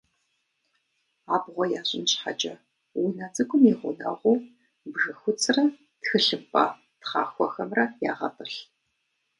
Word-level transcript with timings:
Абгъуэ 1.33 1.65
ящӏын 1.79 2.05
щхьэкӏэ 2.11 2.53
унэ 3.01 3.25
цӏыкӏум 3.33 3.63
и 3.71 3.73
гъунэгъуу 3.79 4.37
бжьэхуцрэ 4.93 5.63
тхылъымпӏэ 6.01 6.63
тхъахуэхэмрэ 7.01 7.85
ягъэтӏылъ. 8.11 8.57